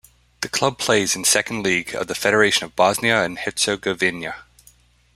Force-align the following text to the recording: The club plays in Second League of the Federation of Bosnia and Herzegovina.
The 0.41 0.49
club 0.49 0.79
plays 0.79 1.15
in 1.15 1.25
Second 1.25 1.61
League 1.61 1.93
of 1.93 2.07
the 2.07 2.15
Federation 2.15 2.63
of 2.65 2.75
Bosnia 2.75 3.21
and 3.23 3.37
Herzegovina. 3.37 4.33